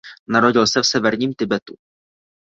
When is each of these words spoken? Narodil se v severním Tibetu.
Narodil 0.27 0.67
se 0.67 0.81
v 0.81 0.85
severním 0.87 1.33
Tibetu. 1.33 1.75